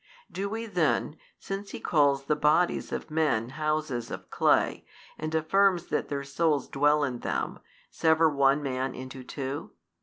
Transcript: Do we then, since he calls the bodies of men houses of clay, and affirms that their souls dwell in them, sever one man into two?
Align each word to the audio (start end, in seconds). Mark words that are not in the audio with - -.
Do 0.31 0.49
we 0.49 0.65
then, 0.65 1.15
since 1.37 1.69
he 1.69 1.79
calls 1.79 2.23
the 2.23 2.35
bodies 2.35 2.91
of 2.91 3.11
men 3.11 3.49
houses 3.49 4.09
of 4.09 4.31
clay, 4.31 4.83
and 5.19 5.35
affirms 5.35 5.89
that 5.89 6.09
their 6.09 6.23
souls 6.23 6.67
dwell 6.67 7.03
in 7.03 7.19
them, 7.19 7.59
sever 7.91 8.27
one 8.27 8.63
man 8.63 8.95
into 8.95 9.23
two? 9.23 9.73